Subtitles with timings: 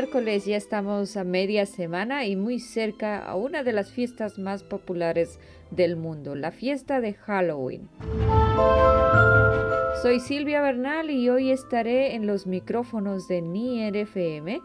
[0.00, 0.46] Miércoles.
[0.46, 5.38] Ya estamos a media semana y muy cerca a una de las fiestas más populares
[5.70, 7.90] del mundo, la fiesta de Halloween.
[10.00, 14.62] Soy Silvia Bernal y hoy estaré en los micrófonos de Nier FM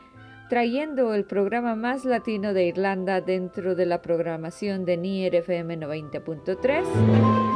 [0.50, 7.55] trayendo el programa más latino de Irlanda dentro de la programación de Nier FM 90.3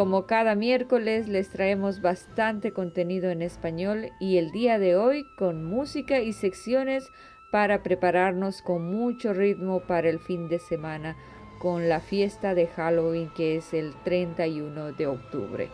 [0.00, 5.62] como cada miércoles les traemos bastante contenido en español y el día de hoy con
[5.62, 7.12] música y secciones
[7.50, 11.18] para prepararnos con mucho ritmo para el fin de semana
[11.58, 15.68] con la fiesta de Halloween que es el 31 de octubre.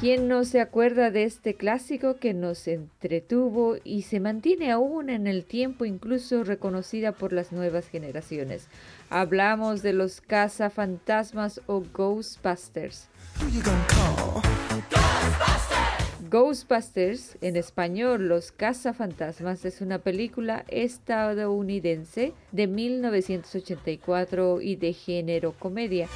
[0.00, 5.26] ¿Quién no se acuerda de este clásico que nos entretuvo y se mantiene aún en
[5.26, 8.68] el tiempo, incluso reconocida por las nuevas generaciones?
[9.10, 13.08] Hablamos de los cazafantasmas o Ghostbusters.
[16.30, 26.06] Ghostbusters, en español Los cazafantasmas, es una película estadounidense de 1984 y de género comedia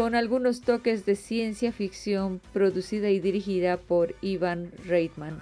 [0.00, 5.38] con algunos toques de ciencia ficción producida y dirigida por Ivan Reitman.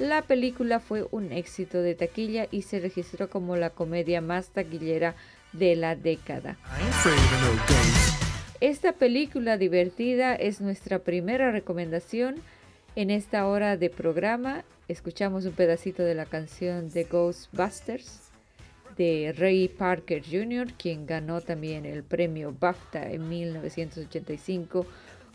[0.00, 5.14] La película fue un éxito de taquilla y se registró como la comedia más taquillera
[5.52, 6.56] de la década.
[8.60, 12.34] Esta película divertida es nuestra primera recomendación
[12.96, 14.64] en esta hora de programa.
[14.88, 18.25] Escuchamos un pedacito de la canción de Ghostbusters
[18.96, 24.86] de Ray Parker Jr., quien ganó también el premio BAFTA en 1985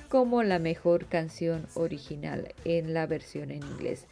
[0.10, 4.08] como la mejor canción original en la versión en inglés.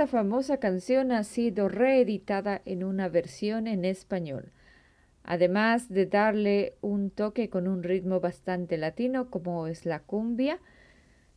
[0.00, 4.50] Esta famosa canción ha sido reeditada en una versión en español.
[5.24, 10.58] Además de darle un toque con un ritmo bastante latino como es la cumbia,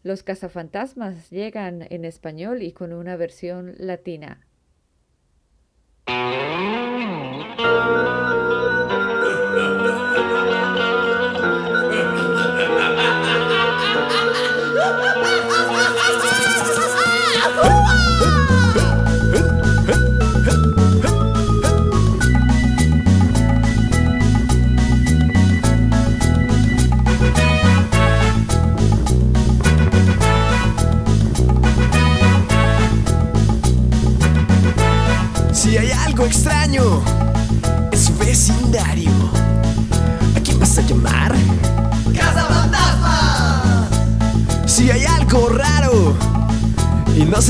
[0.02, 4.48] los cazafantasmas llegan en español y con una versión latina.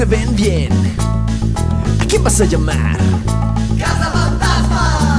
[0.05, 0.71] Ven bien,
[1.99, 2.97] ¿a quién vas a llamar?
[3.77, 5.12] ¡Casa Fantasma!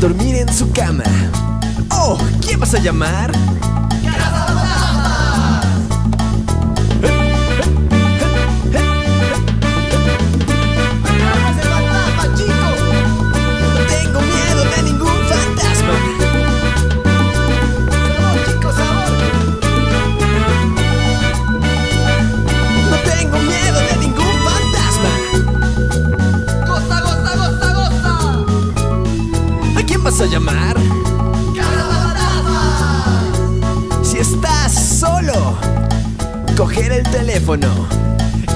[0.00, 1.04] Dormir en su cama.
[1.90, 3.32] Oh, ¿quién vas a llamar?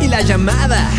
[0.03, 0.91] Y la llamada.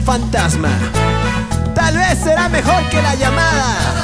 [0.00, 0.70] Fantasma,
[1.74, 4.01] tal vez será mejor que la llamada.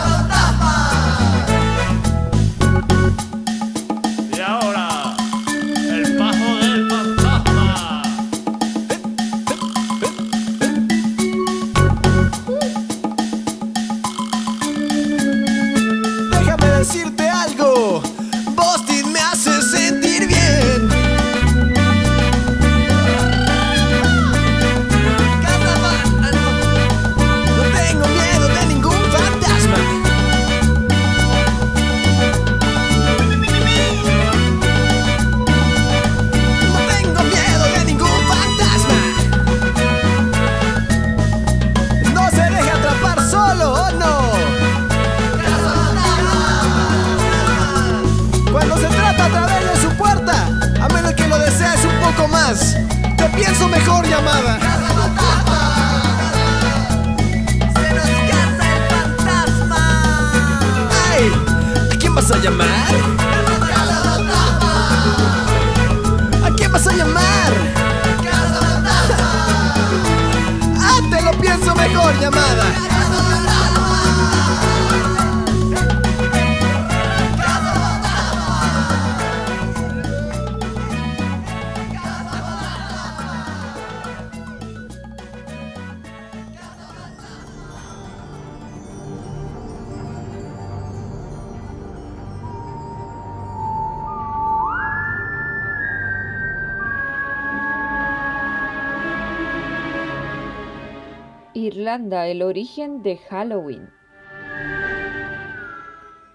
[101.88, 103.88] Irlanda, el origen de Halloween.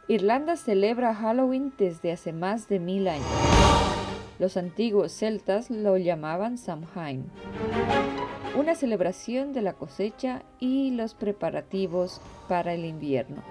[0.08, 3.28] Irlanda celebra Halloween desde hace más de mil años.
[4.40, 7.30] Los antiguos celtas lo llamaban Samhain,
[8.58, 12.20] una celebración de la cosecha y los preparativos
[12.50, 13.44] para el invierno.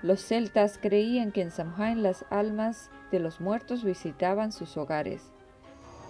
[0.00, 5.31] Los celtas creían que en Samhain las almas de los muertos visitaban sus hogares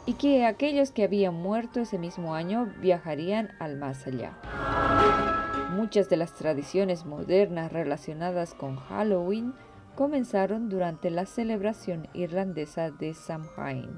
[0.07, 4.37] y que aquellos que habían muerto ese mismo año viajarían al más allá.
[5.75, 9.55] Muchas de las tradiciones modernas relacionadas con Halloween
[9.95, 13.91] comenzaron durante la celebración irlandesa de Samhain.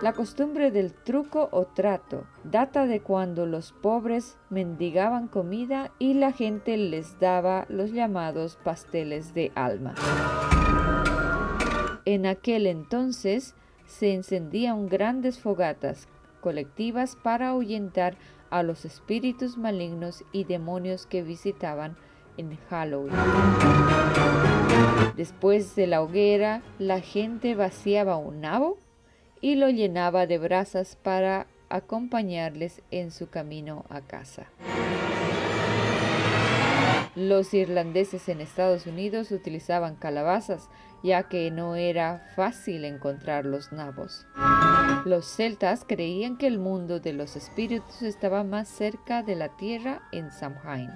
[0.00, 6.30] La costumbre del truco o trato data de cuando los pobres mendigaban comida y la
[6.30, 9.96] gente les daba los llamados pasteles de alma.
[12.04, 13.56] En aquel entonces,
[13.88, 16.06] se encendían grandes fogatas
[16.40, 18.16] colectivas para ahuyentar
[18.50, 21.96] a los espíritus malignos y demonios que visitaban
[22.36, 23.14] en Halloween.
[25.16, 28.78] Después de la hoguera, la gente vaciaba un nabo
[29.40, 34.46] y lo llenaba de brasas para acompañarles en su camino a casa.
[37.18, 40.70] Los irlandeses en Estados Unidos utilizaban calabazas
[41.02, 44.24] ya que no era fácil encontrar los nabos.
[45.04, 50.02] Los celtas creían que el mundo de los espíritus estaba más cerca de la tierra
[50.12, 50.92] en Samhain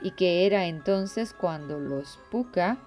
[0.00, 2.78] y que era entonces cuando los puka,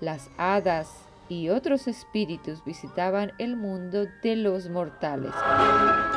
[0.00, 0.88] las hadas
[1.28, 5.32] y otros espíritus visitaban el mundo de los mortales.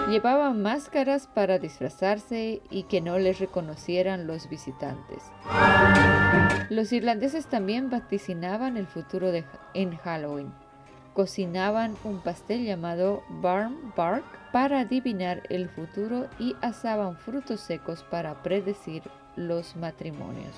[0.10, 5.24] Llevaban máscaras para disfrazarse y que no les reconocieran los visitantes.
[6.70, 9.32] Los irlandeses también vaticinaban el futuro
[9.74, 10.52] en Halloween.
[11.14, 18.44] Cocinaban un pastel llamado Barn Bark para adivinar el futuro y asaban frutos secos para
[18.44, 19.04] predecir
[19.36, 20.56] los matrimonios.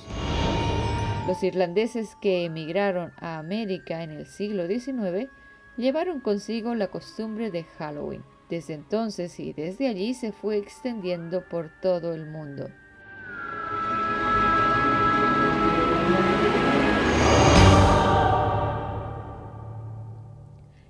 [1.28, 5.30] Los irlandeses que emigraron a América en el siglo XIX
[5.76, 8.24] llevaron consigo la costumbre de Halloween.
[8.50, 12.70] Desde entonces y desde allí se fue extendiendo por todo el mundo.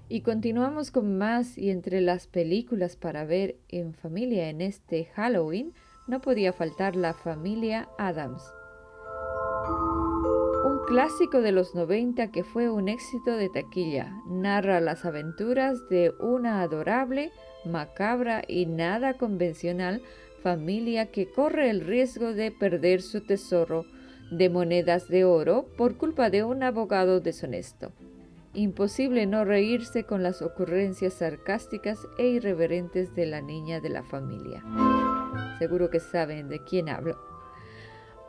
[0.07, 5.73] Y continuamos con más y entre las películas para ver en familia en este Halloween
[6.05, 8.43] no podía faltar la familia Adams
[10.87, 14.21] clásico de los 90 que fue un éxito de taquilla.
[14.25, 17.31] Narra las aventuras de una adorable,
[17.65, 20.01] macabra y nada convencional
[20.41, 23.85] familia que corre el riesgo de perder su tesoro
[24.31, 27.91] de monedas de oro por culpa de un abogado deshonesto.
[28.53, 34.63] Imposible no reírse con las ocurrencias sarcásticas e irreverentes de la niña de la familia.
[35.59, 37.36] Seguro que saben de quién hablo.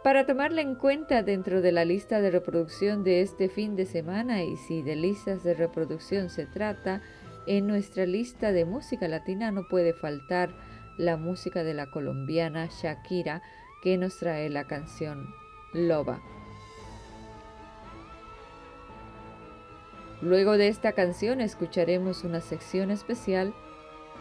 [0.02, 4.44] Para tomarla en cuenta dentro de la lista de reproducción de este fin de semana
[4.44, 7.02] y si de listas de reproducción se trata,
[7.46, 10.50] en nuestra lista de música latina no puede faltar
[10.98, 13.42] la música de la colombiana Shakira
[13.82, 15.34] que nos trae la canción
[15.72, 16.22] Loba.
[20.22, 23.52] Luego de esta canción escucharemos una sección especial,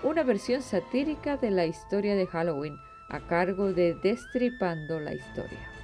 [0.03, 5.76] una versión satírica de la historia de Halloween a cargo de Destripando la Historia.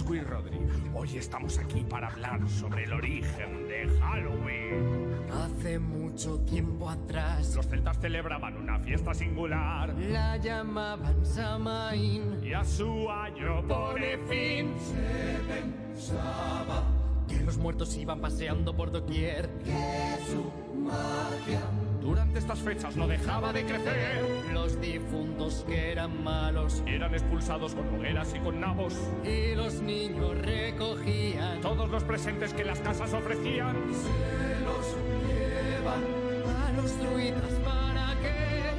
[0.00, 0.58] Pascu y Rodri.
[0.94, 5.14] Hoy estamos aquí para hablar sobre el origen de Halloween.
[5.30, 12.42] Hace mucho tiempo atrás Los celtas celebraban una fiesta singular la llamaban Samaín.
[12.42, 14.72] y a su año pone fin.
[17.28, 19.50] Que los muertos iban paseando por doquier.
[22.00, 24.24] Durante estas fechas no dejaba de crecer.
[24.52, 28.94] Los difuntos que eran malos Eran expulsados con hogueras y con nabos.
[29.24, 31.60] y los niños recogían.
[31.60, 33.76] Todos los presentes que las casas ofrecían
[35.86, 38.70] a los druidas para que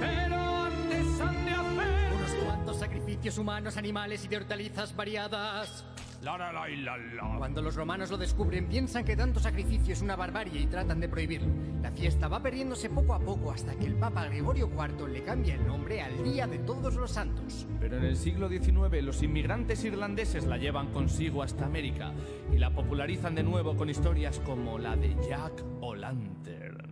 [0.00, 5.84] Pero antes han de hacer unos cuantos sacrificios humanos, animales y de hortalizas variadas.
[6.22, 7.38] La la la y la la.
[7.38, 11.08] Cuando los romanos lo descubren, piensan que tanto sacrificio es una barbarie y tratan de
[11.08, 11.48] prohibirlo.
[11.82, 15.54] La fiesta va perdiéndose poco a poco hasta que el Papa Gregorio IV le cambia
[15.54, 17.66] el nombre al Día de Todos los Santos.
[17.80, 22.12] Pero en el siglo XIX los inmigrantes irlandeses la llevan consigo hasta América
[22.52, 26.90] y la popularizan de nuevo con historias como la de Jack O'Lantern.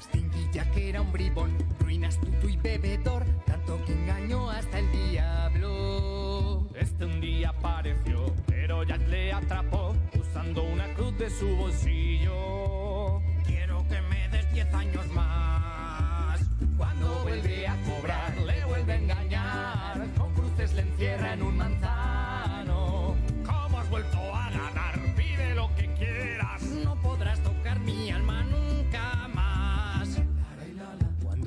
[0.00, 1.50] Stinky Jack era un bribón,
[1.84, 6.66] ruin, astuto y bebedor, tanto que engañó hasta el diablo.
[6.74, 13.20] Este un día apareció, pero Jack le atrapó usando una cruz de su bolsillo.
[13.46, 16.40] Quiero que me des 10 años más.
[16.76, 20.06] Cuando vuelve a cobrar, le vuelve a engañar.
[20.16, 21.93] Con cruces le encierra en un manzano.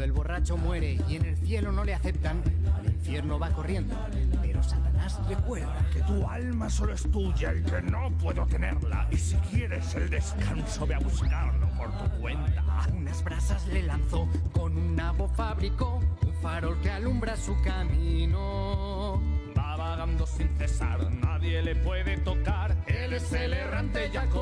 [0.08, 2.41] El borracho muere y en el cielo no le aceptan,
[2.74, 3.93] al infierno va corriendo.
[4.41, 9.06] Pero Satanás recuerda Que tu alma solo es tuya y que no puedo tenerla.
[9.12, 12.63] Y si quieres el descanso, ve a buscarlo por tu cuenta.
[12.96, 19.22] Unas brasas le lanzó, con un nabo fabricó un farol que alumbra su camino.
[19.58, 22.78] Va vagando sin cesar, nadie le puede tocar.
[22.88, 24.34] Él es el errante Jack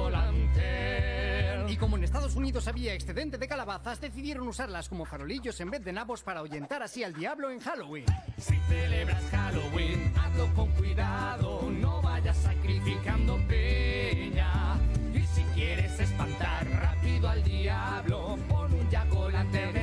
[1.68, 5.84] y como en Estados Unidos había excedente de calabazas, decidieron usarlas como farolillos en vez
[5.84, 8.06] de nabos para ahuyentar así al diablo en Halloween.
[8.38, 14.80] Si celebras Halloween, hazlo con cuidado, no vayas sacrificando peña.
[15.14, 19.75] Y si quieres espantar rápido al diablo, pon un yaco lantern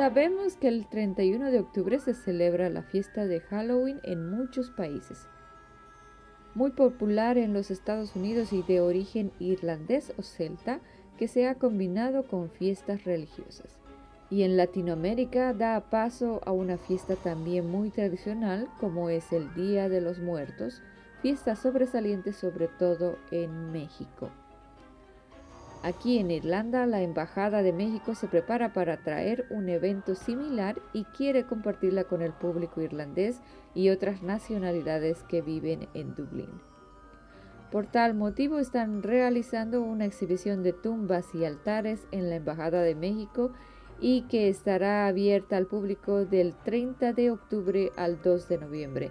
[0.00, 5.26] sabemos que el 31 de octubre se celebra la fiesta de Halloween en muchos países.
[6.54, 10.80] Muy popular en los Estados Unidos y de origen irlandés o celta,
[11.18, 13.76] que se ha combinado con fiestas religiosas.
[14.30, 19.90] Y en Latinoamérica da paso a una fiesta también muy tradicional como es el Día
[19.90, 20.80] de los Muertos,
[21.20, 24.30] fiesta sobresaliente sobre todo en México.
[25.82, 31.04] Aquí en Irlanda, la Embajada de México se prepara para traer un evento similar y
[31.04, 33.40] quiere compartirla con el público irlandés
[33.74, 36.50] y otras nacionalidades que viven en Dublín.
[37.72, 42.94] Por tal motivo están realizando una exhibición de tumbas y altares en la Embajada de
[42.94, 43.52] México
[44.00, 49.10] y que estará abierta al público del 30 de octubre al 2 de noviembre.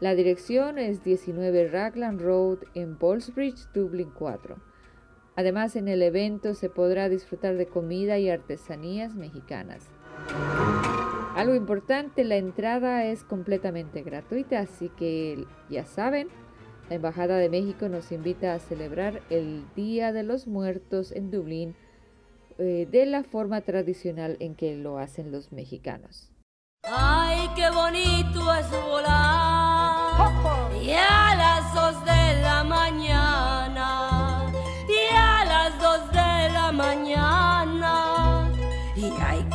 [0.00, 4.67] La dirección es 19 Raglan Road en Ballsbridge, Dublín 4.
[5.38, 9.86] Además, en el evento se podrá disfrutar de comida y artesanías mexicanas.
[11.36, 16.26] Algo importante, la entrada es completamente gratuita, así que ya saben,
[16.88, 21.76] la Embajada de México nos invita a celebrar el Día de los Muertos en Dublín
[22.58, 26.32] eh, de la forma tradicional en que lo hacen los mexicanos.
[26.82, 30.32] Ay, qué bonito es volar.
[30.82, 33.27] Y a las dos de la mañana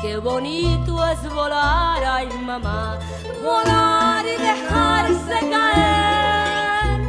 [0.04, 3.00] qué bonito es volar, ay mamá,
[3.42, 7.00] volar y dejarse caer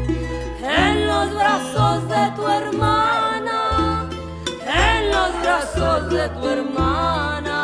[0.62, 4.08] en los brazos de tu hermana,
[4.86, 7.58] en los brazos de tu hermana.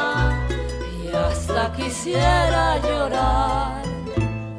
[1.00, 3.82] Y hasta quisiera llorar.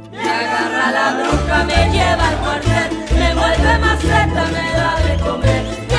[0.10, 5.91] Me agarra la bruja, me lleva al cuartel, me vuelve maceta, me da de comer.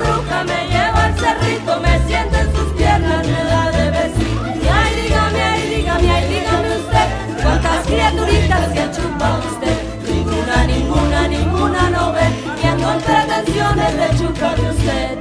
[0.00, 4.56] Bruja, me lleva al cerrito, me siente en sus piernas, me da de besar.
[4.62, 7.08] Y ay, dígame, ay, dígame, ay, dígame usted,
[7.42, 9.76] cuántas criaturitas se ha chupado usted.
[10.08, 12.26] Ninguna, ninguna, ninguna no ve,
[12.60, 15.18] viendo pretensiones de chuparme usted.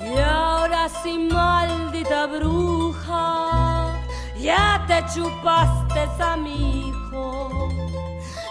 [0.00, 3.94] Y ahora sí, maldita bruja,
[4.38, 7.68] ya te chupaste a mi hijo,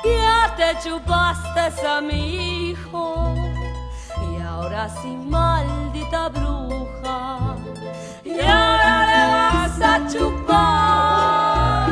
[0.05, 3.35] ya te chupaste a mi hijo.
[4.67, 4.89] Y ahora
[5.29, 7.55] maldita bruja,
[8.25, 11.89] y ahora le vas a chupar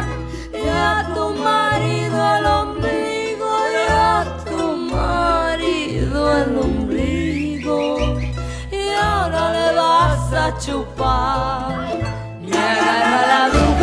[0.54, 4.62] y a tu marido el ombligo, y a tu
[4.94, 7.80] marido el ombligo,
[8.72, 11.88] y ahora le vas a chupar.
[12.42, 13.75] Me agarra la bruja,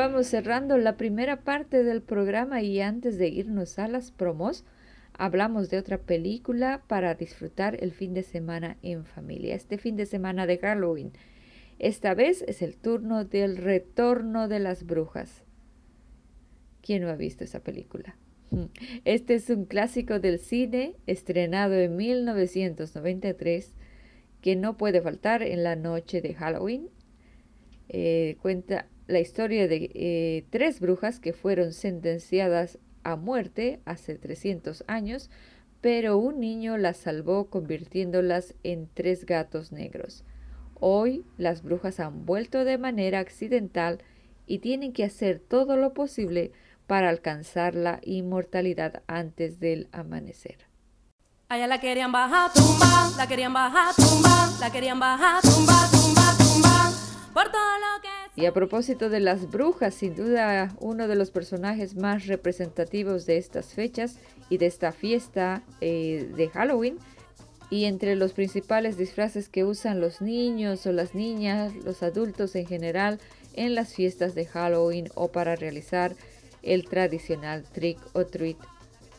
[0.00, 4.64] vamos cerrando la primera parte del programa y antes de irnos a las promos,
[5.12, 10.06] hablamos de otra película para disfrutar el fin de semana en familia, este fin de
[10.06, 11.12] semana de Halloween.
[11.78, 15.44] Esta vez es el turno del retorno de las brujas.
[16.80, 18.16] ¿Quién no ha visto esa película?
[19.04, 23.74] Este es un clásico del cine estrenado en 1993
[24.40, 26.88] que no puede faltar en la noche de Halloween.
[27.90, 34.84] Eh, cuenta la historia de eh, tres brujas que fueron sentenciadas a muerte hace 300
[34.86, 35.30] años,
[35.80, 40.24] pero un niño las salvó convirtiéndolas en tres gatos negros.
[40.78, 43.98] Hoy las brujas han vuelto de manera accidental
[44.46, 46.52] y tienen que hacer todo lo posible
[46.86, 50.70] para alcanzar la inmortalidad antes del amanecer.
[51.48, 56.92] Allá la querían bajar, tumba, la querían bajar, tumba, la querían bajar, tumba, tumba, tumba,
[57.32, 58.19] por todo lo que...
[58.36, 63.38] Y a propósito de las brujas, sin duda uno de los personajes más representativos de
[63.38, 64.16] estas fechas
[64.48, 66.98] y de esta fiesta eh, de Halloween,
[67.70, 72.66] y entre los principales disfraces que usan los niños o las niñas, los adultos en
[72.66, 73.20] general,
[73.54, 76.14] en las fiestas de Halloween o para realizar
[76.62, 78.58] el tradicional trick or treat,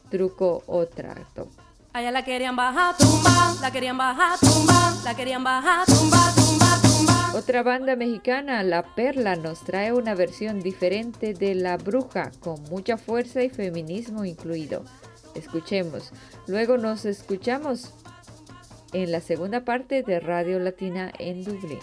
[0.10, 1.50] truco o trato.
[1.94, 7.32] Allá la querían bajar, tumba, la querían bajar, tumba, la querían bajar, tumba, tumba, tumba.
[7.36, 12.98] Otra banda mexicana, La Perla, nos trae una versión diferente de La Bruja, con mucha
[12.98, 14.86] fuerza y feminismo incluido.
[15.36, 16.14] Escuchemos.
[16.48, 17.94] Luego nos escuchamos
[18.94, 21.80] en la segunda parte de Radio Latina en Dublín.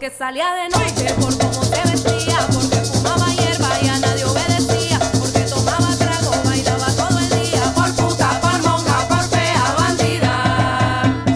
[0.00, 4.98] Porque salía de noche por cómo se vestía, porque fumaba hierba y a nadie obedecía,
[5.18, 11.26] porque tomaba trago, bailaba todo el día, por puta, por monja, por fea, bandida.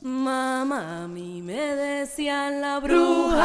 [0.00, 3.44] Mamá, a mí me decían la bruja.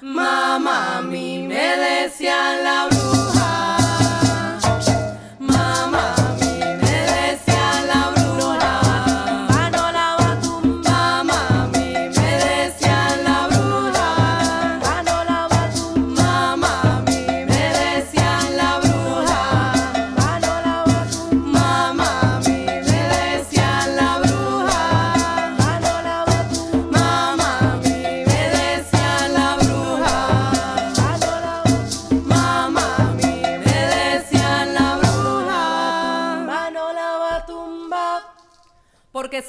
[0.00, 2.95] Mamá, a mí me decían la bruja.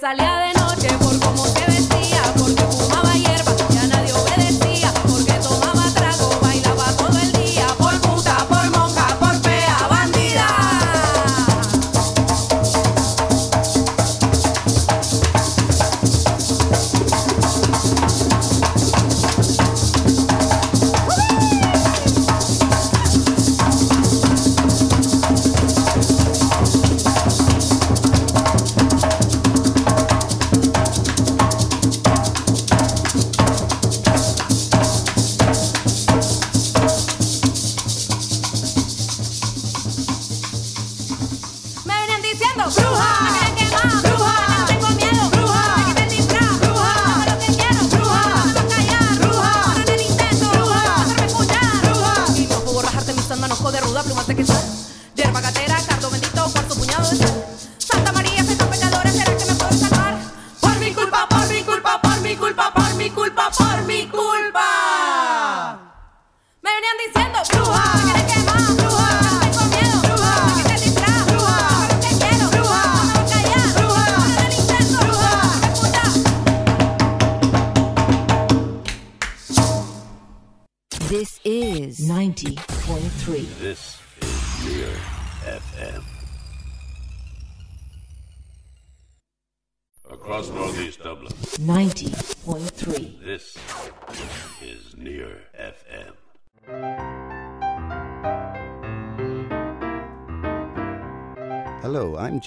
[0.08, 0.37] Porque salía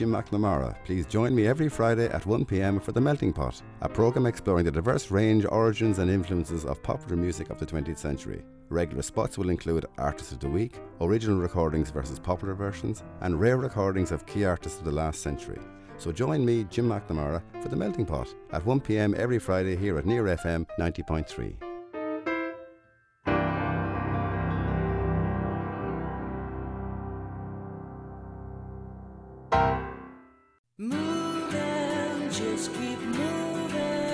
[0.01, 0.75] Jim McNamara.
[0.87, 4.65] Please join me every Friday at 1 pm for The Melting Pot, a programme exploring
[4.65, 8.43] the diverse range, origins, and influences of popular music of the 20th century.
[8.71, 13.59] Regular spots will include Artist of the Week, original recordings versus popular versions, and rare
[13.59, 15.61] recordings of key artists of the last century.
[15.99, 19.99] So join me, Jim McNamara, for The Melting Pot at 1 pm every Friday here
[19.99, 21.70] at Near FM 90.3.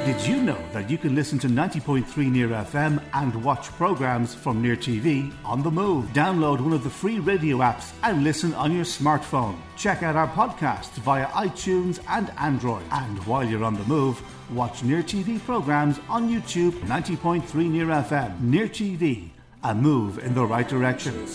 [0.06, 4.62] Did you know that you can listen to 90.3 Near FM and watch programs from
[4.62, 6.04] Near TV on the move?
[6.12, 9.56] Download one of the free radio apps and listen on your smartphone.
[9.76, 12.84] Check out our podcasts via iTunes and Android.
[12.92, 14.22] And while you're on the move,
[14.54, 18.40] watch Near TV programs on YouTube 90.3 Near FM.
[18.42, 19.30] Near TV,
[19.64, 21.26] a move in the right direction.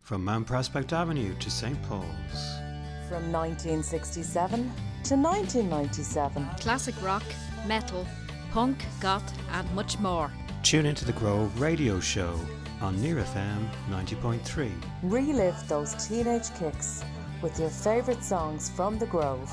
[0.00, 1.80] From Mount Prospect Avenue to St.
[1.84, 2.57] Paul's.
[3.08, 4.70] From 1967
[5.04, 6.46] to 1997.
[6.60, 7.22] Classic rock,
[7.66, 8.06] metal,
[8.52, 10.30] punk, goth, and much more.
[10.62, 12.38] Tune into the Grove Radio Show
[12.82, 14.70] on Near FM 90.3.
[15.04, 17.02] Relive those teenage kicks
[17.40, 19.50] with your favourite songs from the Grove,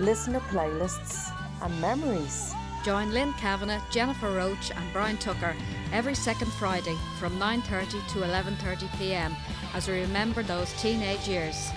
[0.00, 2.54] listener playlists, and memories.
[2.82, 5.54] Join Lynn Kavanagh, Jennifer Roach, and Brian Tucker
[5.92, 9.36] every second Friday from 9:30 to 11:30 p.m.
[9.74, 11.70] as we remember those teenage years.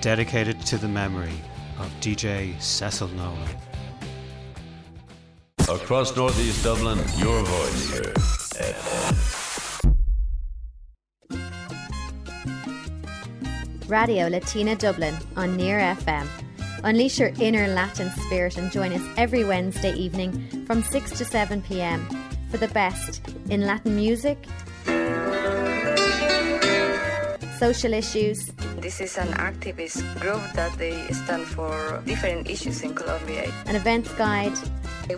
[0.00, 1.34] Dedicated to the memory
[1.78, 3.56] of DJ Cecil Nolan.
[5.68, 8.14] Across Northeast Dublin, your voice here.
[13.88, 16.26] Radio Latina Dublin on Near FM.
[16.82, 21.60] Unleash your inner Latin spirit and join us every Wednesday evening from 6 to 7
[21.60, 22.08] pm
[22.50, 24.46] for the best in Latin music,
[27.60, 33.52] social issues, This is an activist group that they stand for different issues in Colombia.
[33.66, 34.56] an events guide,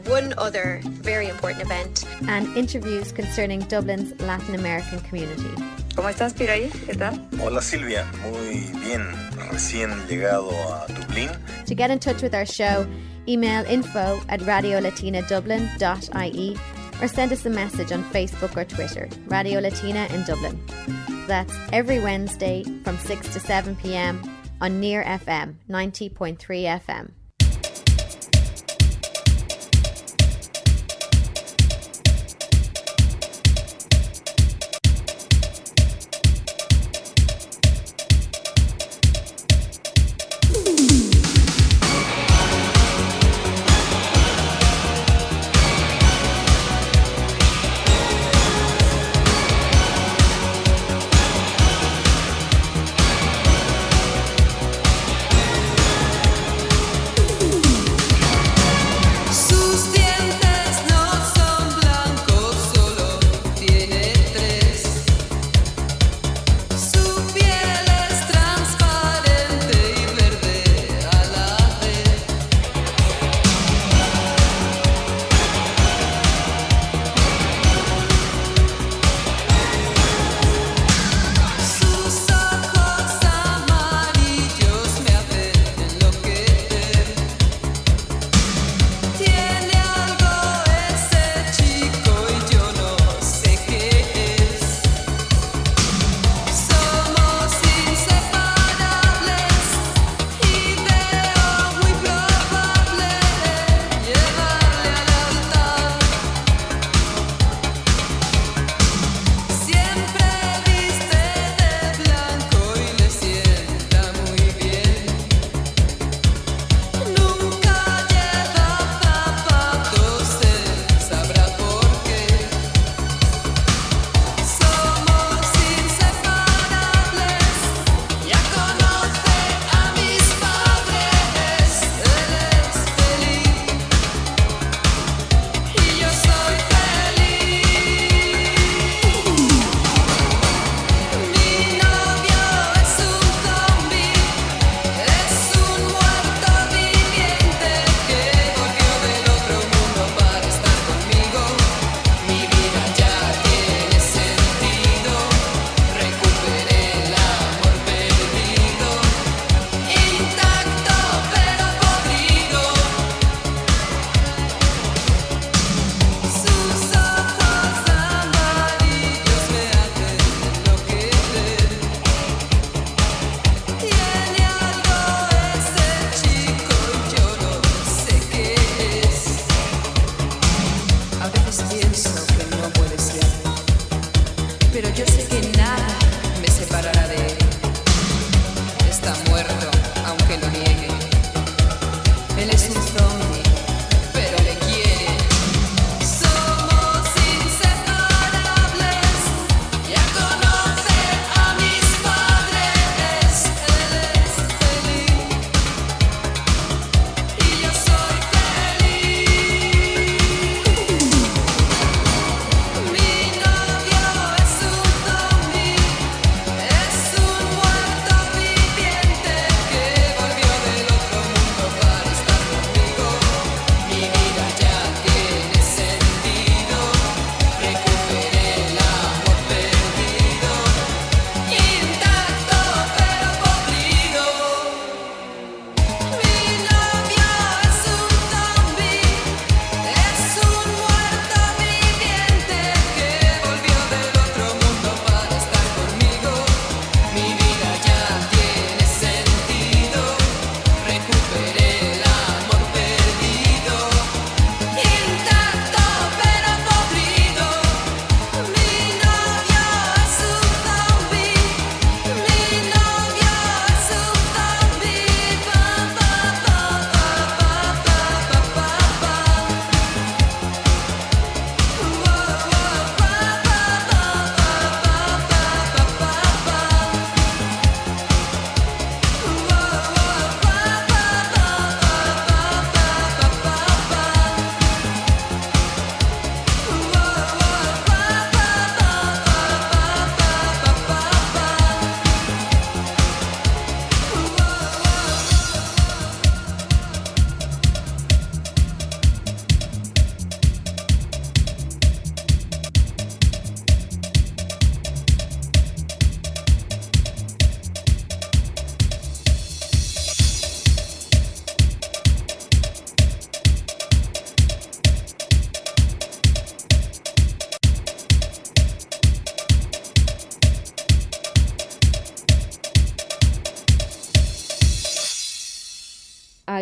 [0.09, 2.05] One other very important event.
[2.26, 5.52] and interviews concerning Dublin's Latin American community.
[5.94, 6.70] ¿Cómo estás, Piraí?
[6.87, 7.20] ¿Qué tal?
[7.40, 9.07] Hola Silvia, muy bien.
[9.52, 11.31] recién llegado a Dublín.
[11.66, 12.87] To get in touch with our show,
[13.28, 16.57] email info at radiolatinadublin.ie
[17.02, 20.58] or send us a message on Facebook or Twitter, Radio Latina in Dublin.
[21.26, 24.22] That's every Wednesday from 6 to 7 pm
[24.60, 27.10] on Near FM 90.3 FM.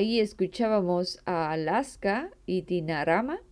[0.00, 3.42] Ahí escuchábamos a Alaska y Dinarama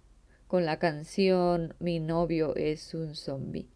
[0.46, 3.68] con la canción Mi novio es un zombie.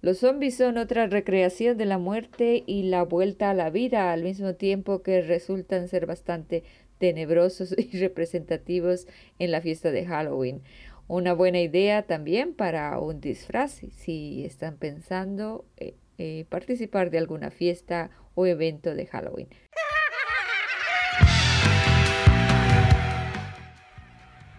[0.00, 4.22] Los zombies son otra recreación de la muerte y la vuelta a la vida al
[4.22, 6.62] mismo tiempo que resultan ser bastante
[6.98, 9.08] tenebrosos y representativos
[9.40, 10.62] en la fiesta de Halloween.
[11.08, 17.50] Una buena idea también para un disfraz si están pensando eh, eh, participar de alguna
[17.50, 19.48] fiesta o evento de Halloween.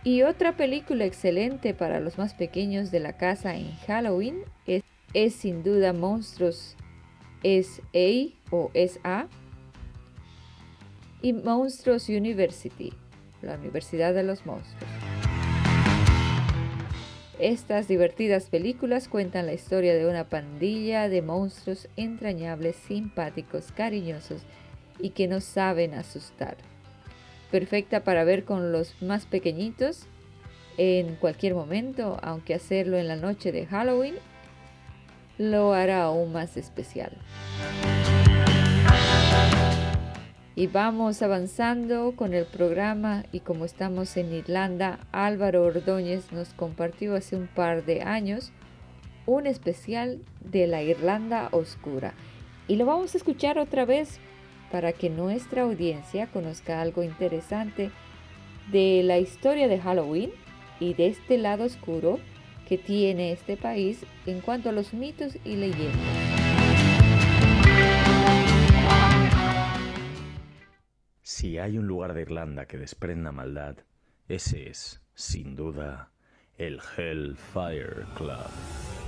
[0.06, 4.84] Y otra película excelente para los más pequeños de la casa en Halloween es
[5.16, 6.76] es sin duda Monstruos
[7.42, 8.36] S.A.
[8.52, 9.28] o S.A.
[11.22, 12.92] y Monstruos University,
[13.42, 14.92] la Universidad de los Monstruos.
[17.40, 24.42] Estas divertidas películas cuentan la historia de una pandilla de monstruos entrañables, simpáticos, cariñosos
[25.00, 26.58] y que no saben asustar.
[27.52, 30.08] Perfecta para ver con los más pequeñitos
[30.78, 34.16] en cualquier momento, aunque hacerlo en la noche de Halloween
[35.38, 37.12] lo hará aún más especial.
[40.58, 47.16] Y vamos avanzando con el programa y como estamos en Irlanda, Álvaro Ordóñez nos compartió
[47.16, 48.54] hace un par de años
[49.26, 52.14] un especial de la Irlanda Oscura.
[52.70, 54.20] Y lo vamos a escuchar otra vez
[54.72, 57.92] para que nuestra audiencia conozca algo interesante
[58.72, 60.32] de la historia de Halloween
[60.80, 62.20] y de este lado oscuro
[62.68, 66.36] que tiene este país en cuanto a los mitos y leyendas.
[71.22, 73.78] Si hay un lugar de Irlanda que desprenda maldad,
[74.28, 76.12] ese es, sin duda,
[76.58, 79.05] el Hellfire Club.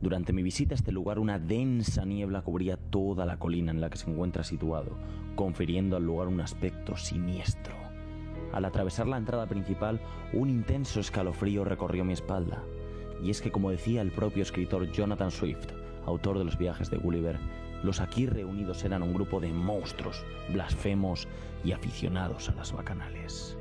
[0.00, 3.90] Durante mi visita a este lugar una densa niebla cubría toda la colina en la
[3.90, 4.96] que se encuentra situado,
[5.36, 7.74] confiriendo al lugar un aspecto siniestro.
[8.52, 10.00] Al atravesar la entrada principal,
[10.32, 12.62] un intenso escalofrío recorrió mi espalda.
[13.22, 15.68] Y es que, como decía el propio escritor Jonathan Swift,
[16.06, 17.38] autor de los viajes de Gulliver,
[17.82, 21.28] los aquí reunidos eran un grupo de monstruos, blasfemos
[21.62, 23.56] y aficionados a las bacanales.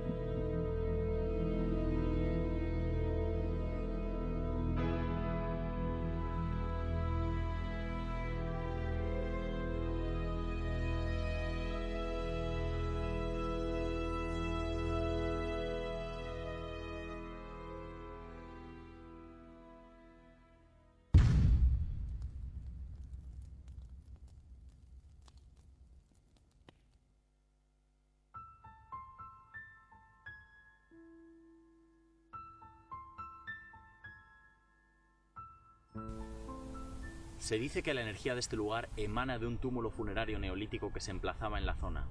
[37.37, 40.99] Se dice que la energía de este lugar emana de un túmulo funerario neolítico que
[40.99, 42.07] se emplazaba en la zona.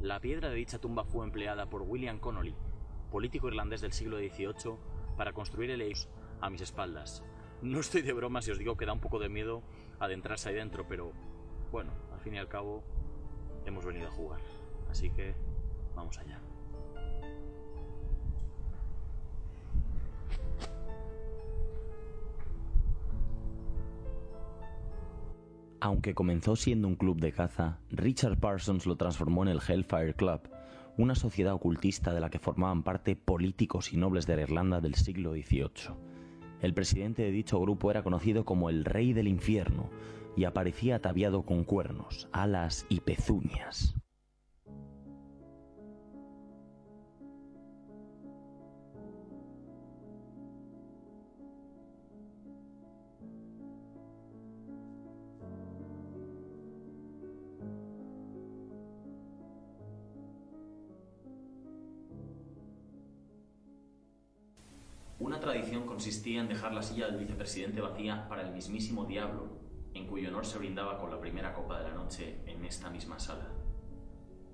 [0.00, 2.54] La piedra de dicha tumba fue empleada por William Connolly,
[3.10, 4.76] político irlandés del siglo XVIII,
[5.16, 6.08] para construir el Eis
[6.40, 7.22] a mis espaldas.
[7.62, 9.62] No estoy de broma si os digo que da un poco de miedo
[9.98, 11.12] adentrarse ahí dentro, pero
[11.70, 12.82] bueno, al fin y al cabo
[13.64, 14.40] hemos venido a jugar.
[14.90, 15.34] Así que
[15.94, 16.40] vamos allá.
[25.86, 30.40] Aunque comenzó siendo un club de caza, Richard Parsons lo transformó en el Hellfire Club,
[30.98, 34.96] una sociedad ocultista de la que formaban parte políticos y nobles de la Irlanda del
[34.96, 35.94] siglo XVIII.
[36.60, 39.88] El presidente de dicho grupo era conocido como el Rey del Infierno
[40.36, 43.94] y aparecía ataviado con cuernos, alas y pezuñas.
[66.06, 69.58] Consistía en dejar la silla del vicepresidente vacía para el mismísimo diablo,
[69.92, 73.18] en cuyo honor se brindaba con la primera copa de la noche en esta misma
[73.18, 73.48] sala.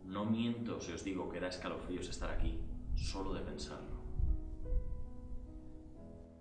[0.07, 2.59] No miento si os digo que da escalofríos estar aquí,
[2.95, 4.03] solo de pensarlo.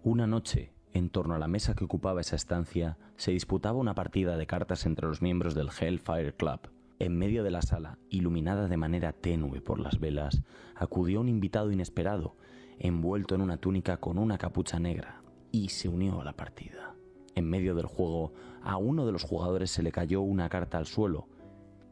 [0.02, 4.38] Una noche, en torno a la mesa que ocupaba esa estancia, se disputaba una partida
[4.38, 6.72] de cartas entre los miembros del Hellfire Club.
[7.00, 10.42] En medio de la sala, iluminada de manera tenue por las velas,
[10.74, 12.38] acudió un invitado inesperado,
[12.82, 15.22] envuelto en una túnica con una capucha negra,
[15.52, 16.96] y se unió a la partida.
[17.36, 20.86] En medio del juego, a uno de los jugadores se le cayó una carta al
[20.86, 21.28] suelo.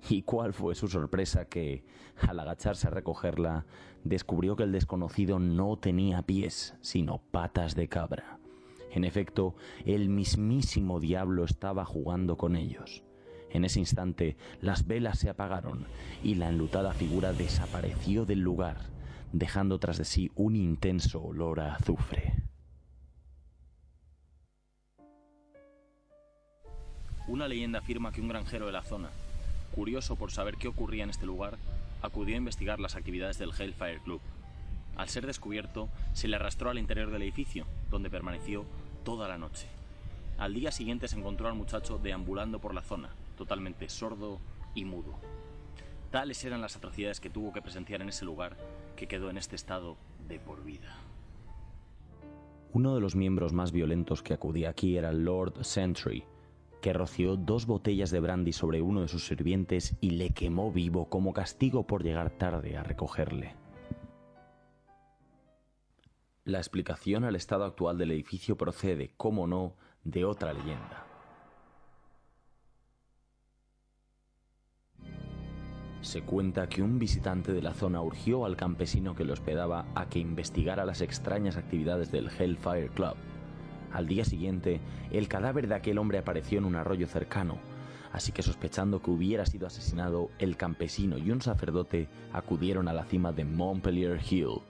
[0.09, 1.83] ¿Y cuál fue su sorpresa que,
[2.27, 3.65] al agacharse a recogerla,
[4.03, 8.39] descubrió que el desconocido no tenía pies, sino patas de cabra?
[8.91, 13.03] En efecto, el mismísimo diablo estaba jugando con ellos.
[13.51, 15.85] En ese instante, las velas se apagaron
[16.23, 18.77] y la enlutada figura desapareció del lugar,
[19.31, 22.33] dejando tras de sí un intenso olor a azufre.
[27.27, 29.09] Una leyenda afirma que un granjero de la zona,
[29.75, 31.57] curioso por saber qué ocurría en este lugar,
[32.01, 34.21] acudió a investigar las actividades del Hellfire Club.
[34.95, 38.65] Al ser descubierto, se le arrastró al interior del edificio, donde permaneció
[39.03, 39.67] toda la noche.
[40.37, 44.39] Al día siguiente se encontró al muchacho deambulando por la zona, totalmente sordo
[44.73, 45.19] y mudo.
[46.11, 48.57] Tales eran las atrocidades que tuvo que presenciar en ese lugar,
[48.95, 49.95] que quedó en este estado
[50.27, 50.97] de por vida.
[52.73, 56.23] Uno de los miembros más violentos que acudía aquí era Lord Sentry,
[56.81, 61.09] que roció dos botellas de brandy sobre uno de sus sirvientes y le quemó vivo
[61.09, 63.55] como castigo por llegar tarde a recogerle.
[66.45, 71.08] La explicación al estado actual del edificio procede, como no, de otra leyenda.
[76.01, 80.07] Se cuenta que un visitante de la zona urgió al campesino que lo hospedaba a
[80.07, 83.15] que investigara las extrañas actividades del Hellfire Club.
[83.91, 84.79] Al día siguiente,
[85.11, 87.57] el cadáver de aquel hombre apareció en un arroyo cercano,
[88.13, 93.03] así que sospechando que hubiera sido asesinado, el campesino y un sacerdote acudieron a la
[93.03, 94.61] cima de Montpellier Hill.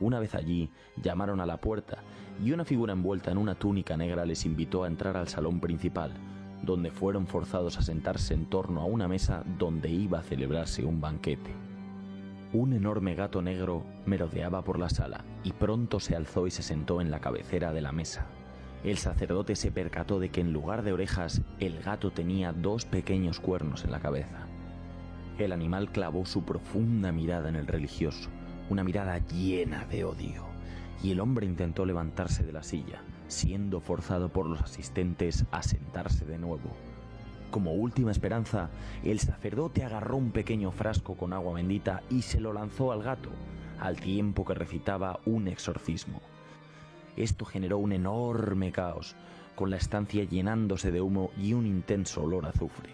[0.00, 0.70] Una vez allí,
[1.00, 1.98] llamaron a la puerta
[2.44, 6.12] y una figura envuelta en una túnica negra les invitó a entrar al salón principal,
[6.64, 11.00] donde fueron forzados a sentarse en torno a una mesa donde iba a celebrarse un
[11.00, 11.52] banquete.
[12.52, 17.00] Un enorme gato negro merodeaba por la sala y pronto se alzó y se sentó
[17.00, 18.26] en la cabecera de la mesa.
[18.84, 23.40] El sacerdote se percató de que en lugar de orejas el gato tenía dos pequeños
[23.40, 24.46] cuernos en la cabeza.
[25.38, 28.28] El animal clavó su profunda mirada en el religioso,
[28.70, 30.44] una mirada llena de odio,
[31.02, 33.02] y el hombre intentó levantarse de la silla,
[33.34, 36.70] siendo forzado por los asistentes a sentarse de nuevo.
[37.50, 38.70] Como última esperanza,
[39.02, 43.30] el sacerdote agarró un pequeño frasco con agua bendita y se lo lanzó al gato,
[43.78, 46.20] al tiempo que recitaba un exorcismo.
[47.16, 49.14] Esto generó un enorme caos,
[49.54, 52.90] con la estancia llenándose de humo y un intenso olor a azufre.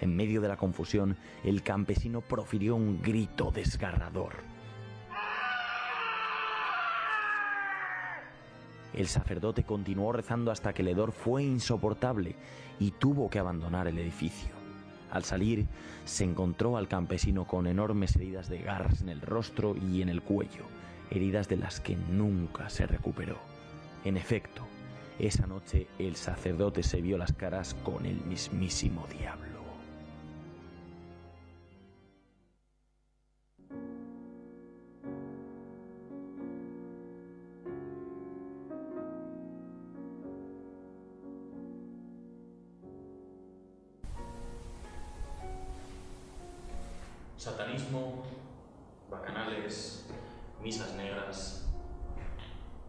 [0.00, 4.55] En medio de la confusión, el campesino profirió un grito desgarrador.
[8.96, 12.34] El sacerdote continuó rezando hasta que el hedor fue insoportable
[12.80, 14.54] y tuvo que abandonar el edificio.
[15.10, 15.66] Al salir,
[16.06, 20.22] se encontró al campesino con enormes heridas de garras en el rostro y en el
[20.22, 20.64] cuello,
[21.10, 23.38] heridas de las que nunca se recuperó.
[24.04, 24.62] En efecto,
[25.18, 29.45] esa noche el sacerdote se vio las caras con el mismísimo diablo.
[47.46, 48.24] Satanismo,
[49.08, 50.06] bacanales,
[50.60, 51.68] misas negras.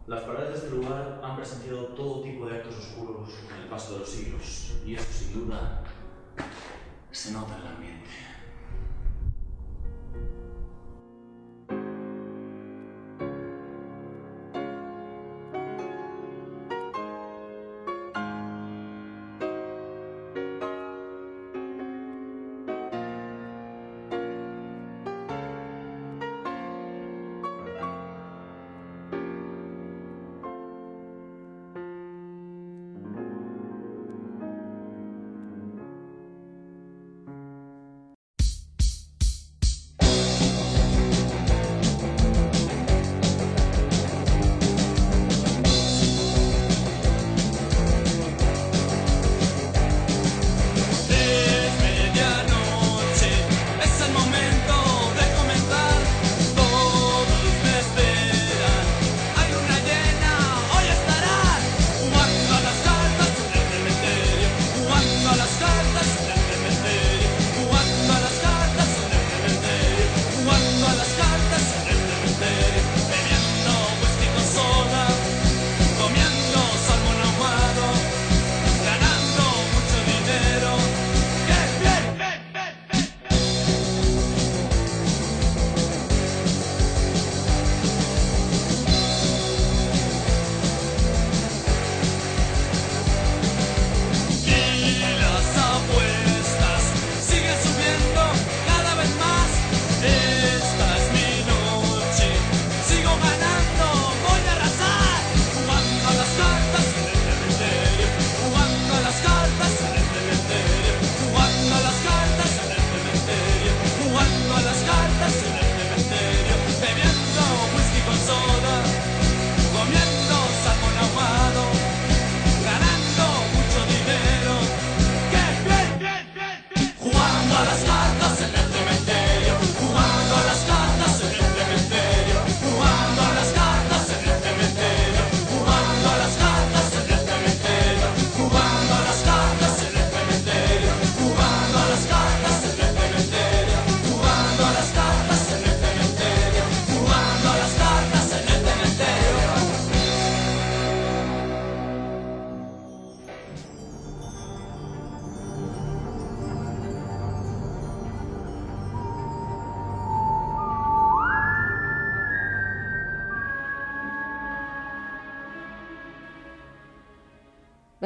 [0.07, 3.93] Las paredes de este lugar han presenciado todo tipo de actos oscuros en el paso
[3.93, 5.83] de los siglos, y eso sin duda
[7.11, 8.09] se nota en el ambiente.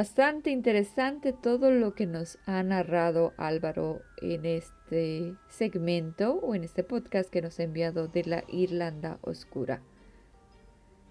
[0.02, 6.84] Bastante interesante todo lo que nos ha narrado Álvaro en este segmento o en este
[6.84, 9.84] podcast que nos ha enviado de la Irlanda Oscura.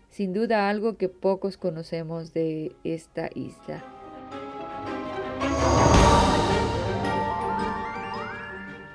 [0.08, 3.84] Sin duda algo que pocos conocemos de esta isla.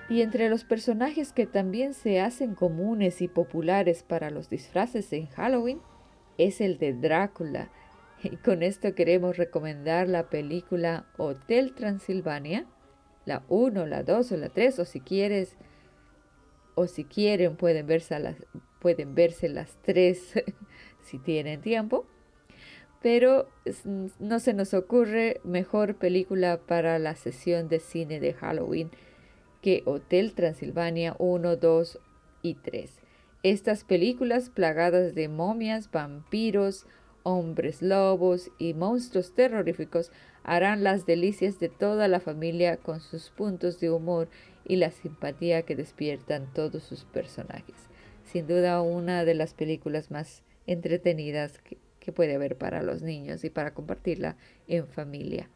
[0.09, 5.27] Y entre los personajes que también se hacen comunes y populares para los disfraces en
[5.27, 5.79] Halloween
[6.37, 7.69] es el de Drácula.
[8.25, 12.65] Y con esto queremos recomendar la película Hotel Transilvania,
[13.25, 15.55] la 1, la 2 o la 3, o si quieres,
[16.73, 18.35] o si quieren pueden verse las,
[18.79, 19.77] pueden verse las
[21.03, 22.07] si tienen tiempo.
[23.01, 23.47] Pero
[24.19, 28.89] no se nos ocurre mejor película para la sesión de cine de Halloween
[29.61, 31.99] que Hotel Transilvania 1, 2
[32.41, 32.99] y 3.
[33.43, 36.87] Estas películas plagadas de momias, vampiros,
[37.25, 40.11] hombres lobos y monstruos terroríficos
[40.43, 44.29] harán las delicias de toda la familia con sus puntos de humor
[44.63, 47.75] y la simpatía que despiertan todos sus personajes.
[48.25, 51.77] Sin duda una de las películas más entretenidas que,
[52.11, 55.49] puede haber para los niños y para compartirla en familia.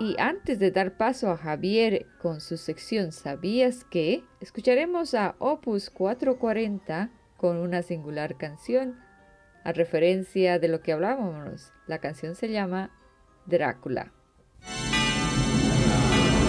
[0.00, 4.24] Y antes de dar paso a Javier con su sección ¿Sabías qué?
[4.40, 8.98] Escucharemos a Opus 440 con una singular canción
[9.62, 11.74] a referencia de lo que hablábamos.
[11.86, 12.90] La canción se llama
[13.44, 14.10] Drácula.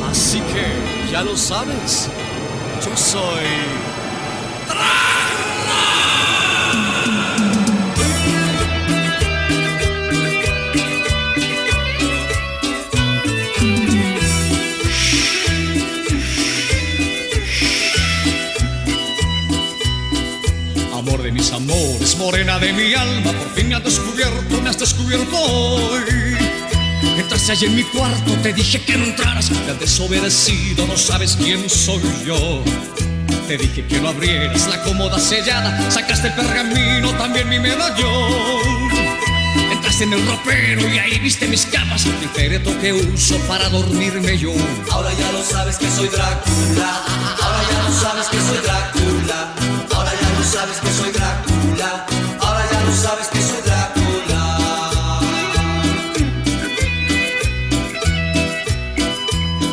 [0.06, 2.10] Así que ya lo sabes,
[2.86, 3.91] yo soy...
[21.32, 26.01] mis amores, morena de mi alma, por fin me has descubierto, me has descubierto hoy.
[27.17, 31.38] Entraste allí en mi cuarto, te dije que no entraras, te has desobedecido, no sabes
[31.38, 32.63] quién soy yo.
[33.47, 38.91] Te dije que no abrieras la cómoda sellada, sacaste el pergamino, también mi medallón.
[39.71, 44.38] Entraste en el ropero y ahí viste mis capas, el féretro que uso para dormirme
[44.38, 44.53] yo.
[44.89, 47.03] Ahora ya lo sabes que soy Drácula.
[47.41, 49.61] Ahora ya lo sabes que soy Drácula.
[50.52, 52.06] Sabes que soy Drácula.
[52.41, 55.20] Ahora ya lo sabes que soy Drácula.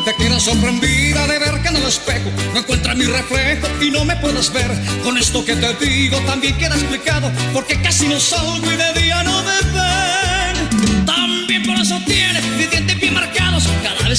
[0.05, 4.05] Te quedas sorprendida de ver que en el espejo no encuentra mi reflejo y no
[4.05, 4.71] me puedes ver.
[5.03, 9.21] Con esto que te digo también queda explicado porque casi no salgo y de día
[9.23, 9.58] no me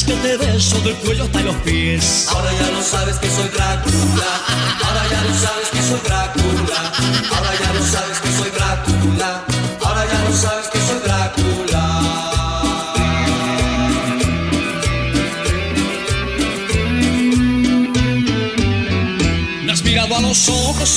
[0.04, 2.26] que te beso del cuello hasta los pies.
[2.30, 4.30] Ahora ya lo sabes que soy Drácula.
[4.84, 6.92] Ahora ya lo sabes que soy Drácula.
[7.34, 8.29] Ahora ya lo sabes que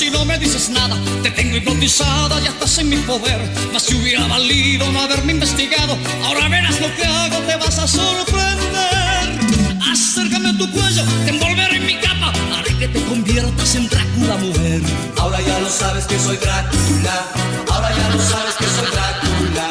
[0.02, 0.96] y no me dices nada.
[1.22, 3.38] Te tengo hipnotizada, ya estás en mi poder.
[3.72, 7.86] Mas si hubiera valido no haberme investigado, ahora verás lo que hago, te vas a
[7.86, 9.38] sorprender.
[9.92, 14.36] Acércame a tu cuello, te envolveré en mi capa, haré que te conviertas en Drácula
[14.36, 14.80] mujer.
[15.18, 17.16] Ahora ya lo sabes que soy Drácula.
[17.70, 19.66] Ahora ya lo sabes que soy Drácula.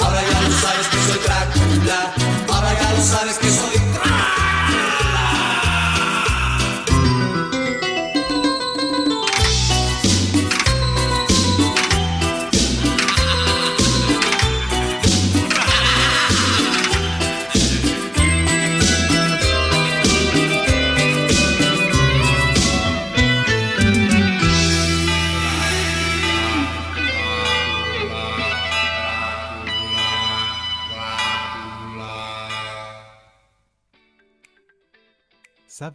[0.00, 2.14] Ahora ya lo sabes que soy Drácula.
[2.48, 3.45] Ahora ya lo sabes que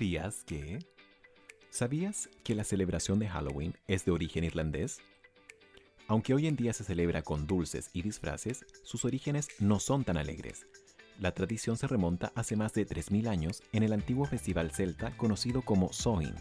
[0.02, 0.80] ¿Sabías que?
[1.70, 4.97] ¿Sabías que la celebración de Halloween es de origen irlandés?
[6.08, 10.18] Aunque hoy en día se celebra con dulces y disfraces, sus orígenes no son tan
[10.18, 10.66] alegres.
[11.20, 15.62] La tradición se remonta hace más de 3.000 años en el antiguo festival celta conocido
[15.62, 16.34] como Samhain,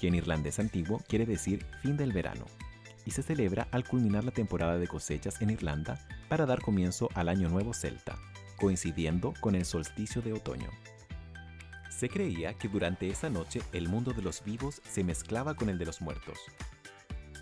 [0.00, 2.46] que en irlandés antiguo quiere decir fin del verano,
[3.04, 6.00] y se celebra al culminar la temporada de cosechas en Irlanda
[6.30, 8.18] para dar comienzo al Año Nuevo Celta,
[8.56, 10.70] coincidiendo con el solsticio de otoño.
[11.96, 15.78] Se creía que durante esa noche el mundo de los vivos se mezclaba con el
[15.78, 16.38] de los muertos.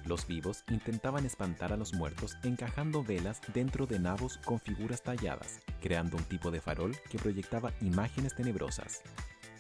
[0.05, 5.61] Los vivos intentaban espantar a los muertos encajando velas dentro de nabos con figuras talladas,
[5.81, 9.03] creando un tipo de farol que proyectaba imágenes tenebrosas.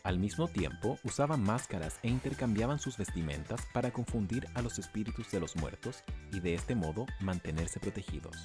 [0.02, 5.40] Al mismo tiempo, usaban máscaras e intercambiaban sus vestimentas para confundir a los espíritus de
[5.40, 8.36] los muertos y de este modo mantenerse protegidos.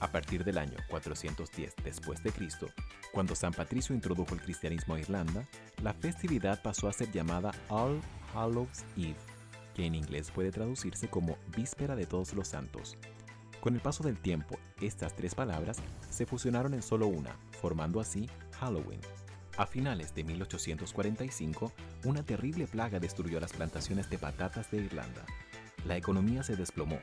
[0.00, 2.68] A partir del año 410 después de Cristo,
[3.12, 5.46] cuando San Patricio introdujo el cristianismo a Irlanda,
[5.82, 8.00] la festividad pasó a ser llamada All
[8.34, 9.16] Hallows Eve,
[9.74, 12.96] que en inglés puede traducirse como Víspera de Todos los Santos.
[13.60, 15.76] Con el paso del tiempo, estas tres palabras
[16.08, 18.26] se fusionaron en solo una, formando así
[18.58, 19.00] Halloween.
[19.58, 21.72] A finales de 1845,
[22.04, 25.26] una terrible plaga destruyó las plantaciones de patatas de Irlanda.
[25.84, 26.98] La economía se desplomó,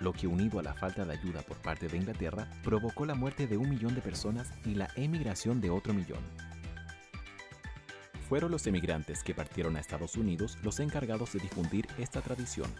[0.00, 3.46] lo que unido a la falta de ayuda por parte de Inglaterra provocó la muerte
[3.46, 6.22] de un millón de personas y la emigración de otro millón.
[8.28, 12.74] Fueron los emigrantes que partieron a Estados Unidos los encargados de difundir esta tradición.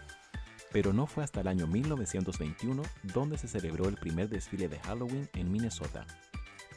[0.73, 5.29] Pero no fue hasta el año 1921 donde se celebró el primer desfile de Halloween
[5.35, 6.05] en Minnesota.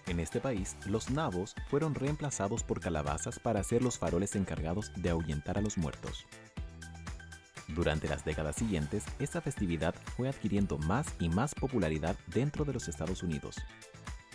[0.05, 5.09] En este país, los nabos fueron reemplazados por calabazas para ser los faroles encargados de
[5.09, 6.25] ahuyentar a los muertos.
[7.75, 12.87] Durante las décadas siguientes, esta festividad fue adquiriendo más y más popularidad dentro de los
[12.87, 13.55] Estados Unidos,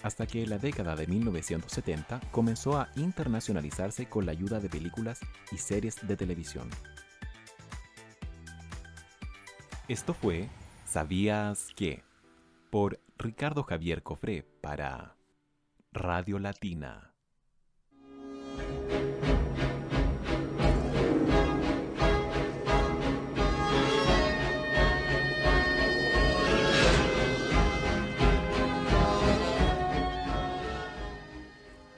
[0.03, 5.21] hasta que en la década de 1970 comenzó a internacionalizarse con la ayuda de películas
[5.51, 6.69] y series de televisión.
[9.89, 10.49] Esto fue
[10.87, 12.05] ¿Sabías qué?
[12.71, 15.17] por Ricardo Javier Cofré para
[15.93, 17.14] Radio Latina.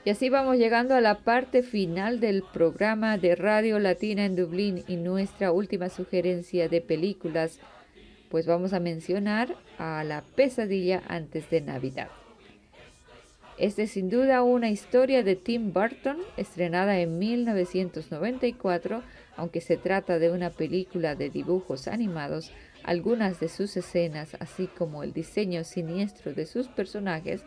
[0.07, 4.85] Y así vamos llegando a la parte final del programa de Radio Latina en Dublín
[4.87, 7.59] y nuestra última sugerencia de películas,
[8.29, 12.07] pues vamos a mencionar a La pesadilla antes de Navidad.
[13.57, 19.03] Esta es sin duda una historia de Tim Burton, estrenada en 1994,
[19.35, 22.53] aunque se trata de una película de dibujos animados,
[22.83, 27.43] algunas de sus escenas, así como el diseño siniestro de sus personajes,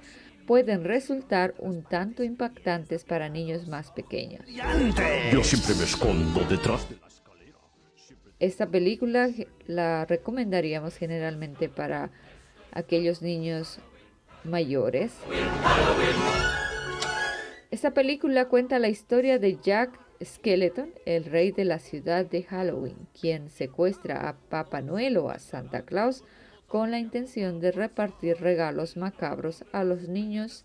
[0.50, 4.44] pueden resultar un tanto impactantes para niños más pequeños.
[5.32, 7.06] Yo siempre me escondo detrás de la
[8.40, 9.30] Esta película
[9.68, 12.10] la recomendaríamos generalmente para
[12.72, 13.78] aquellos niños
[14.42, 15.12] mayores.
[17.70, 23.06] Esta película cuenta la historia de Jack Skeleton, el rey de la ciudad de Halloween,
[23.20, 26.24] quien secuestra a Papá Noel o a Santa Claus
[26.70, 30.64] con la intención de repartir regalos macabros a los niños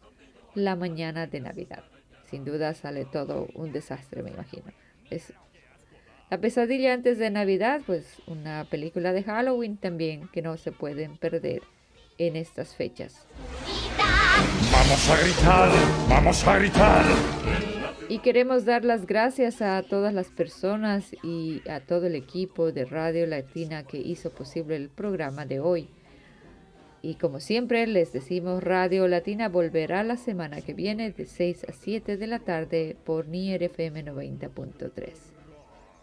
[0.53, 1.83] la mañana de Navidad.
[2.29, 4.65] Sin duda sale todo un desastre, me imagino.
[5.09, 5.33] Es
[6.29, 11.17] La pesadilla antes de Navidad, pues una película de Halloween también que no se pueden
[11.17, 11.63] perder
[12.19, 13.25] en estas fechas.
[14.71, 15.69] Vamos a gritar,
[16.07, 17.74] vamos a gritar.
[18.07, 22.85] Y queremos dar las gracias a todas las personas y a todo el equipo de
[22.85, 25.89] Radio Latina que hizo posible el programa de hoy.
[27.01, 31.73] Y como siempre les decimos, Radio Latina volverá la semana que viene de 6 a
[31.73, 34.91] 7 de la tarde por Nier FM 90.3.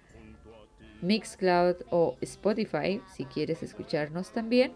[1.02, 4.72] Mixcloud o Spotify si quieres escucharnos también.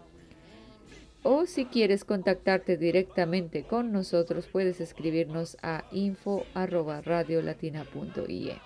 [1.23, 8.61] O si quieres contactarte directamente con nosotros, puedes escribirnos a info.radiolatina.ie.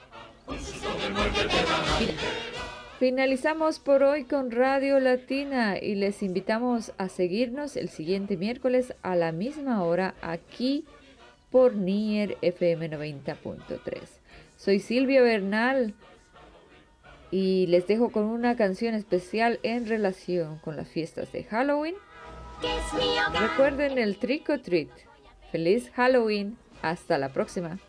[2.99, 9.15] Finalizamos por hoy con Radio Latina y les invitamos a seguirnos el siguiente miércoles a
[9.15, 10.83] la misma hora aquí
[11.51, 14.01] por Nier FM 90.3.
[14.57, 15.93] Soy Silvia Bernal
[17.31, 21.95] y les dejo con una canción especial en relación con las fiestas de Halloween.
[23.39, 24.89] Recuerden el trick or treat.
[25.51, 26.57] Feliz Halloween.
[26.81, 27.79] Hasta la próxima.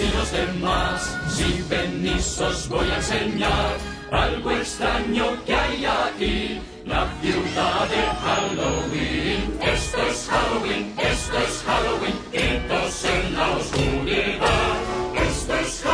[0.00, 1.16] Y los demás.
[1.28, 3.76] Si venís os voy a enseñar
[4.10, 6.60] algo extraño que hay aquí.
[6.86, 9.58] La ciudad de Halloween.
[9.60, 12.18] Esto es Halloween, esto es Halloween.
[12.32, 14.87] Gritos en la oscuridad.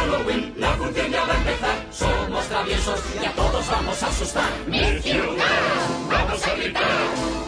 [0.04, 1.86] Halloween, la función ya va a empezar.
[1.90, 4.50] Somos traviesos y a todos vamos a asustar.
[4.66, 5.46] Mi ciudad,
[6.10, 6.84] vamos a gritar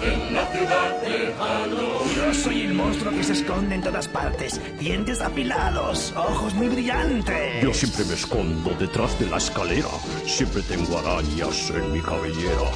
[0.03, 2.17] en la ciudad de Halloween.
[2.17, 4.61] Yo soy el monstruo que se esconde en todas partes.
[4.79, 7.63] Dientes apilados, ojos muy brillantes.
[7.63, 9.91] Yo siempre me escondo detrás de la escalera.
[10.27, 12.71] Siempre tengo arañas en mi cabellera.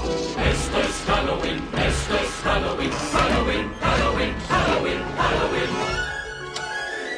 [0.52, 6.09] Esto es Halloween, esto es Halloween, Halloween, Halloween, Halloween, Halloween.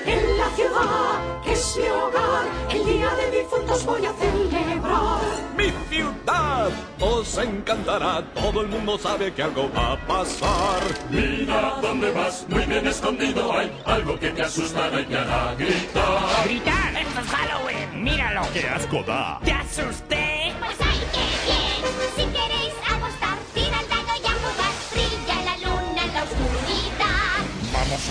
[0.07, 5.21] En la ciudad que es mi hogar, el día de difuntos voy a celebrar.
[5.57, 10.83] Mi ciudad os encantará, todo el mundo sabe que algo va a pasar.
[11.11, 16.45] Mira dónde vas, muy bien escondido hay algo que te asustará y te hará gritar.
[16.45, 16.97] ¡Gritar!
[16.97, 18.05] ¡Esto es Halloween!
[18.05, 18.43] ¡Míralo!
[18.53, 19.41] ¡Qué asco da!
[19.45, 20.22] ¡Te asusté!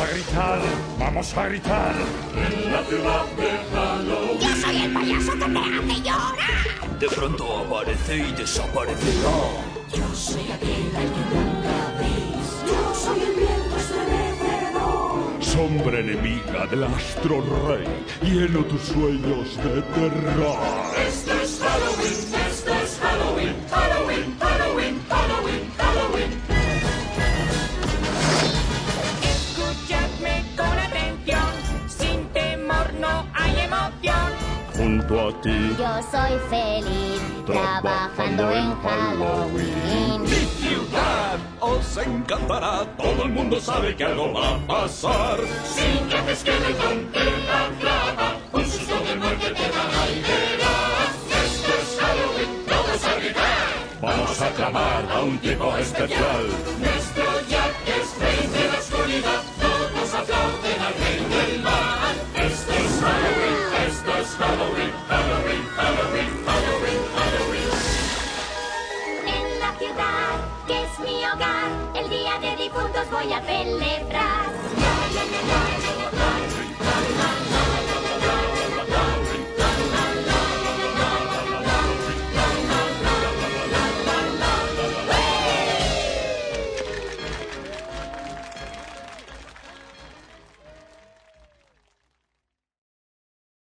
[0.01, 0.59] A gritar,
[0.97, 1.95] vamos a gritar.
[2.35, 4.39] En la ciudad de Halloween.
[4.39, 6.99] Yo soy el payaso que te hace llorar.
[6.99, 9.37] De pronto aparece y desaparecerá.
[9.93, 12.47] Yo soy aquel al que nunca veis.
[12.67, 15.43] Yo soy el viento estremecedor.
[15.43, 17.87] Sombra enemiga del astro rey,
[18.23, 20.57] lleno tus sueños de terror.
[21.07, 21.40] Esto
[35.11, 40.21] Junto a ti, Yo soy feliz trabajando en Halloween.
[40.21, 45.37] Mi ciudad os encantará, todo el mundo sabe que algo va a pasar.
[45.65, 51.11] Sin que esqueleton te la clava, un susto de muerte te dará y verás.
[51.43, 53.51] Esto es Halloween, vamos a gritar.
[54.01, 56.47] vamos a clamar a un tipo especial.
[56.79, 61.90] Nuestro Jack es rey de la oscuridad, todos aplauden al rey del mal.
[64.41, 67.69] Halloween, Halloween, Halloween, Halloween, Halloween.
[69.27, 70.31] En la ciudad,
[70.65, 74.41] que es mi hogar, el día de difuntos voy a celebrar.